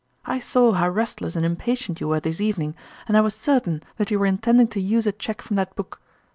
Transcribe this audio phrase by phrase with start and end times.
[0.25, 2.73] I saw how restless and impa tient you were this evening,
[3.07, 5.75] and I was cer tain that you were intending to use a cheque from that
[5.75, 6.01] book.